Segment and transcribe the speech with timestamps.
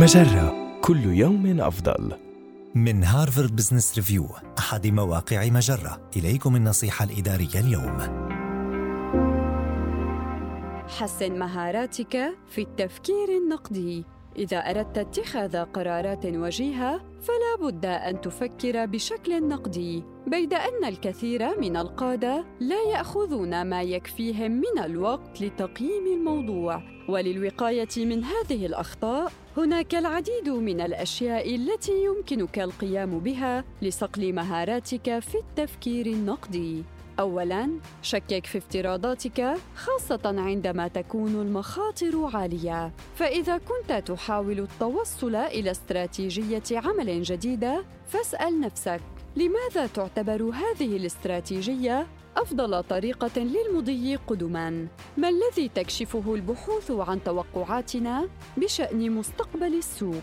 [0.00, 0.78] مجرة.
[0.80, 2.12] كل يوم أفضل.
[2.74, 4.26] من هارفارد بزنس ريفيو
[4.58, 6.10] أحد مواقع مجرة.
[6.16, 7.98] إليكم النصيحة الإدارية اليوم.
[10.88, 14.04] حسن مهاراتك في التفكير النقدي.
[14.36, 21.76] إذا أردت اتخاذ قرارات وجيهة فلا بد أن تفكر بشكل نقدي بيد أن الكثير من
[21.76, 26.82] القادة لا يأخذون ما يكفيهم من الوقت لتقييم الموضوع.
[27.08, 35.34] وللوقاية من هذه الأخطاء هناك العديد من الأشياء التي يمكنك القيام بها لصقل مهاراتك في
[35.34, 36.84] التفكير النقدي.
[37.20, 37.70] أولاً،
[38.02, 47.22] شكك في افتراضاتك خاصة عندما تكون المخاطر عالية، فإذا كنت تحاول التوصل إلى استراتيجية عمل
[47.22, 49.00] جديدة، فاسأل نفسك:
[49.36, 52.06] لماذا تعتبر هذه الاستراتيجية
[52.36, 60.22] أفضل طريقة للمضي قدماً؟ ما الذي تكشفه البحوث عن توقعاتنا بشأن مستقبل السوق؟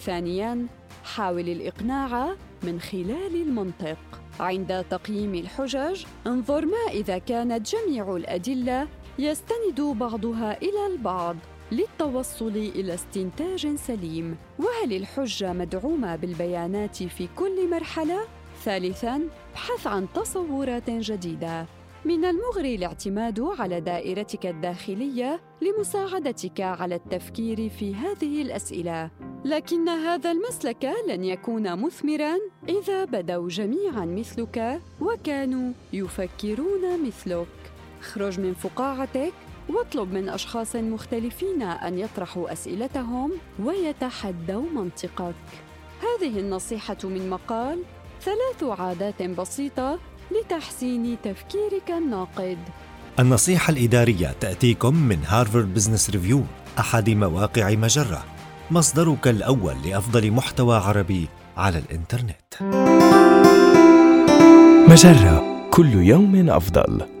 [0.00, 0.66] ثانياً،
[1.04, 3.98] حاول الإقناع من خلال المنطق.
[4.40, 8.88] عند تقييم الحجج انظر ما إذا كانت جميع الأدلة
[9.18, 11.36] يستند بعضها إلى البعض
[11.72, 14.36] للتوصل إلى استنتاج سليم.
[14.58, 18.20] وهل الحجة مدعومة بالبيانات في كل مرحلة؟
[18.64, 21.66] ثالثا ابحث عن تصورات جديدة.
[22.04, 29.10] من المغري الاعتماد على دائرتك الداخلية لمساعدتك على التفكير في هذه الأسئلة.
[29.44, 32.34] لكن هذا المسلك لن يكون مثمرا.
[32.68, 37.46] إذا بدوا جميعا مثلك وكانوا يفكرون مثلك.
[38.00, 39.32] اخرج من فقاعتك
[39.68, 43.32] واطلب من أشخاص مختلفين أن يطرحوا أسئلتهم
[43.64, 45.34] ويتحدوا منطقك.
[46.02, 47.82] هذه النصيحة من مقال
[48.22, 49.98] ثلاث عادات بسيطة
[50.30, 52.58] لتحسين تفكيرك الناقد.
[53.18, 56.42] النصيحة الإدارية تأتيكم من هارفارد بزنس ريفيو
[56.78, 58.24] أحد مواقع مجرة.
[58.70, 62.54] مصدرك الأول لأفضل محتوى عربي على الإنترنت.
[64.88, 67.13] مجرة كل يوم أفضل.